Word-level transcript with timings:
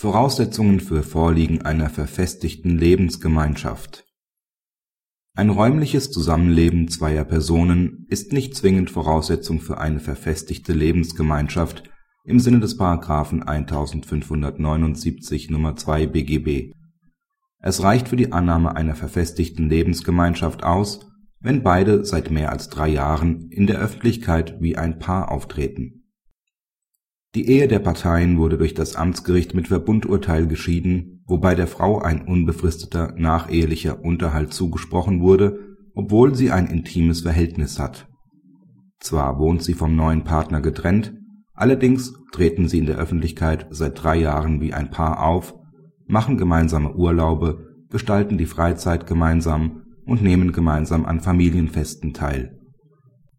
Voraussetzungen 0.00 0.80
für 0.80 1.02
Vorliegen 1.02 1.60
einer 1.60 1.90
verfestigten 1.90 2.78
Lebensgemeinschaft 2.78 4.06
Ein 5.34 5.50
räumliches 5.50 6.10
Zusammenleben 6.10 6.88
zweier 6.88 7.24
Personen 7.24 8.06
ist 8.08 8.32
nicht 8.32 8.56
zwingend 8.56 8.90
Voraussetzung 8.90 9.60
für 9.60 9.76
eine 9.76 10.00
verfestigte 10.00 10.72
Lebensgemeinschaft 10.72 11.90
im 12.24 12.40
Sinne 12.40 12.60
des§ 12.60 12.80
1579 13.42 15.50
Nr. 15.50 15.76
2 15.76 16.06
BGB. 16.06 16.72
Es 17.58 17.82
reicht 17.82 18.08
für 18.08 18.16
die 18.16 18.32
Annahme 18.32 18.76
einer 18.76 18.94
verfestigten 18.94 19.68
Lebensgemeinschaft 19.68 20.64
aus, 20.64 21.10
wenn 21.40 21.62
beide 21.62 22.06
seit 22.06 22.30
mehr 22.30 22.52
als 22.52 22.70
drei 22.70 22.88
Jahren 22.88 23.50
in 23.50 23.66
der 23.66 23.78
Öffentlichkeit 23.78 24.62
wie 24.62 24.78
ein 24.78 24.98
Paar 24.98 25.30
auftreten 25.30 25.99
die 27.36 27.48
Ehe 27.48 27.68
der 27.68 27.78
Parteien 27.78 28.38
wurde 28.38 28.58
durch 28.58 28.74
das 28.74 28.96
Amtsgericht 28.96 29.54
mit 29.54 29.68
Verbundurteil 29.68 30.48
geschieden, 30.48 31.22
wobei 31.26 31.54
der 31.54 31.68
Frau 31.68 32.00
ein 32.00 32.22
unbefristeter 32.22 33.14
nachehelicher 33.16 34.02
Unterhalt 34.04 34.52
zugesprochen 34.52 35.20
wurde, 35.20 35.76
obwohl 35.94 36.34
sie 36.34 36.50
ein 36.50 36.66
intimes 36.66 37.20
Verhältnis 37.20 37.78
hat. 37.78 38.08
Zwar 38.98 39.38
wohnt 39.38 39.62
sie 39.62 39.74
vom 39.74 39.94
neuen 39.94 40.24
Partner 40.24 40.60
getrennt, 40.60 41.14
allerdings 41.54 42.14
treten 42.32 42.66
sie 42.66 42.78
in 42.78 42.86
der 42.86 42.98
Öffentlichkeit 42.98 43.68
seit 43.70 44.02
drei 44.02 44.16
Jahren 44.16 44.60
wie 44.60 44.74
ein 44.74 44.90
Paar 44.90 45.24
auf, 45.24 45.54
machen 46.08 46.36
gemeinsame 46.36 46.96
Urlaube, 46.96 47.68
gestalten 47.90 48.38
die 48.38 48.46
Freizeit 48.46 49.06
gemeinsam 49.06 49.82
und 50.04 50.20
nehmen 50.20 50.50
gemeinsam 50.50 51.06
an 51.06 51.20
Familienfesten 51.20 52.12
teil. 52.12 52.58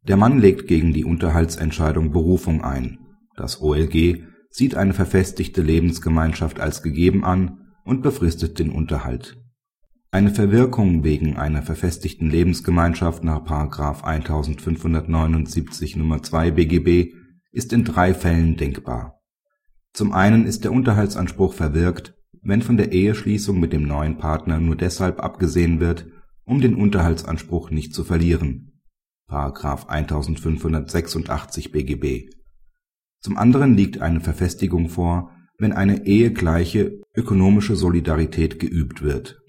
Der 0.08 0.16
Mann 0.16 0.40
legt 0.40 0.70
gegen 0.70 0.94
die 0.94 1.04
Unterhaltsentscheidung 1.04 2.12
Berufung 2.12 2.64
ein 2.64 3.01
das 3.36 3.62
OLG 3.62 4.24
sieht 4.50 4.76
eine 4.76 4.94
verfestigte 4.94 5.62
Lebensgemeinschaft 5.62 6.60
als 6.60 6.84
gegeben 6.84 7.24
an 7.24 7.74
und 7.86 8.02
befristet 8.02 8.60
den 8.60 8.70
Unterhalt. 8.70 9.38
Eine 10.12 10.32
Verwirkung 10.32 11.06
wegen 11.06 11.38
einer 11.38 11.62
verfestigten 11.62 12.30
Lebensgemeinschaft 12.30 13.24
nach§ 13.24 13.46
1579 14.04 15.96
Nr. 15.96 16.22
2 16.22 16.52
BGB 16.52 17.14
ist 17.52 17.72
in 17.72 17.86
drei 17.86 18.14
Fällen 18.14 18.58
denkbar. 18.58 19.22
Zum 19.94 20.12
einen 20.12 20.46
ist 20.46 20.66
der 20.66 20.74
Unterhaltsanspruch 20.74 21.54
verwirkt, 21.54 22.14
wenn 22.42 22.62
von 22.62 22.76
der 22.76 22.92
Eheschließung 22.92 23.60
mit 23.60 23.72
dem 23.72 23.84
neuen 23.84 24.18
Partner 24.18 24.60
nur 24.60 24.76
deshalb 24.76 25.22
abgesehen 25.22 25.80
wird, 25.80 26.08
um 26.44 26.60
den 26.60 26.76
Unterhaltsanspruch 26.76 27.70
nicht 27.70 27.94
zu 27.94 28.04
verlieren(§ 28.04 28.82
1586 29.88 31.72
BGB 31.72 32.30
zum 33.22 33.38
anderen 33.38 33.76
liegt 33.76 34.02
eine 34.02 34.20
Verfestigung 34.20 34.90
vor, 34.90 35.32
wenn 35.60 35.74
eine 35.74 36.08
ehegleiche 36.08 37.00
ökonomische 37.16 37.76
Solidarität 37.76 38.60
geübt 38.60 39.04
wird. 39.04 39.40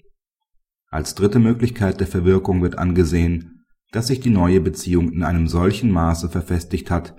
Als 0.89 1.15
dritte 1.15 1.39
Möglichkeit 1.39 1.99
der 1.99 2.07
Verwirkung 2.07 2.61
wird 2.61 2.77
angesehen, 2.77 3.65
dass 3.91 4.07
sich 4.07 4.19
die 4.19 4.29
neue 4.29 4.61
Beziehung 4.61 5.11
in 5.11 5.23
einem 5.23 5.47
solchen 5.47 5.89
Maße 5.91 6.29
verfestigt 6.29 6.91
hat, 6.91 7.15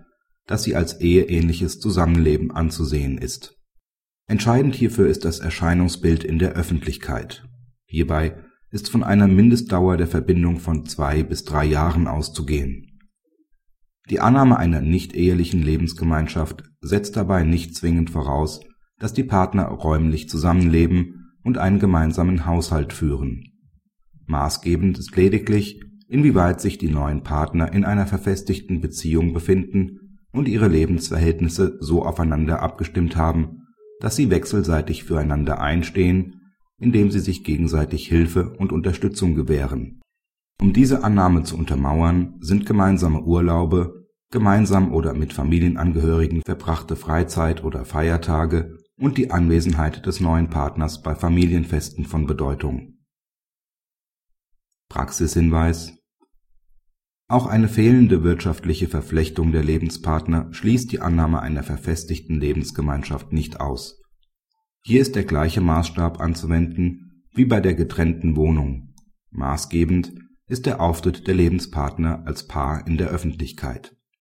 dass 0.46 0.62
sie 0.62 0.76
als 0.76 1.00
eheähnliches 1.00 1.80
Zusammenleben 1.80 2.52
anzusehen 2.52 3.18
ist. 3.18 3.56
Entscheidend 4.28 4.76
hierfür 4.76 5.08
ist 5.08 5.24
das 5.24 5.40
Erscheinungsbild 5.40 6.22
in 6.22 6.38
der 6.38 6.52
Öffentlichkeit. 6.52 7.44
Hierbei 7.86 8.36
ist 8.70 8.90
von 8.90 9.02
einer 9.02 9.26
Mindestdauer 9.26 9.96
der 9.96 10.06
Verbindung 10.06 10.58
von 10.60 10.86
zwei 10.86 11.24
bis 11.24 11.44
drei 11.44 11.64
Jahren 11.64 12.06
auszugehen 12.06 12.93
die 14.10 14.20
Annahme 14.20 14.58
einer 14.58 14.82
nichtehelichen 14.82 15.62
Lebensgemeinschaft 15.62 16.64
setzt 16.82 17.16
dabei 17.16 17.42
nicht 17.42 17.74
zwingend 17.74 18.10
voraus, 18.10 18.60
dass 18.98 19.14
die 19.14 19.24
Partner 19.24 19.64
räumlich 19.64 20.28
zusammenleben 20.28 21.32
und 21.42 21.56
einen 21.56 21.78
gemeinsamen 21.78 22.44
Haushalt 22.44 22.92
führen. 22.92 23.44
Maßgebend 24.26 24.98
ist 24.98 25.16
lediglich, 25.16 25.80
inwieweit 26.06 26.60
sich 26.60 26.76
die 26.76 26.90
neuen 26.90 27.22
Partner 27.22 27.72
in 27.72 27.84
einer 27.84 28.06
verfestigten 28.06 28.82
Beziehung 28.82 29.32
befinden 29.32 30.18
und 30.32 30.48
ihre 30.48 30.68
Lebensverhältnisse 30.68 31.78
so 31.80 32.04
aufeinander 32.04 32.60
abgestimmt 32.60 33.16
haben, 33.16 33.62
dass 34.00 34.16
sie 34.16 34.28
wechselseitig 34.28 35.04
füreinander 35.04 35.62
einstehen, 35.62 36.40
indem 36.78 37.10
sie 37.10 37.20
sich 37.20 37.42
gegenseitig 37.42 38.06
Hilfe 38.06 38.50
und 38.58 38.70
Unterstützung 38.70 39.34
gewähren 39.34 40.02
um 40.60 40.72
diese 40.72 41.04
Annahme 41.04 41.42
zu 41.42 41.56
untermauern, 41.56 42.36
sind 42.40 42.66
gemeinsame 42.66 43.22
Urlaube, 43.22 44.06
gemeinsam 44.30 44.92
oder 44.92 45.14
mit 45.14 45.32
Familienangehörigen 45.32 46.42
verbrachte 46.42 46.96
Freizeit 46.96 47.62
oder 47.64 47.84
Feiertage 47.84 48.78
und 48.96 49.18
die 49.18 49.30
Anwesenheit 49.30 50.06
des 50.06 50.20
neuen 50.20 50.50
Partners 50.50 51.02
bei 51.02 51.14
Familienfesten 51.14 52.04
von 52.04 52.26
Bedeutung. 52.26 52.98
Praxishinweis 54.88 55.98
Auch 57.28 57.46
eine 57.46 57.68
fehlende 57.68 58.22
wirtschaftliche 58.22 58.88
Verflechtung 58.88 59.52
der 59.52 59.64
Lebenspartner 59.64 60.52
schließt 60.52 60.92
die 60.92 61.00
Annahme 61.00 61.40
einer 61.42 61.62
verfestigten 61.62 62.38
Lebensgemeinschaft 62.38 63.32
nicht 63.32 63.60
aus. 63.60 64.00
Hier 64.82 65.00
ist 65.00 65.16
der 65.16 65.24
gleiche 65.24 65.60
Maßstab 65.60 66.20
anzuwenden 66.20 67.24
wie 67.32 67.44
bei 67.44 67.60
der 67.60 67.74
getrennten 67.74 68.36
Wohnung. 68.36 68.94
Maßgebend 69.30 70.23
ist 70.48 70.66
der 70.66 70.80
Auftritt 70.80 71.26
der 71.26 71.34
Lebenspartner 71.34 72.22
als 72.26 72.46
Paar 72.46 72.86
in 72.86 72.98
der 72.98 73.08
Öffentlichkeit 73.08 73.93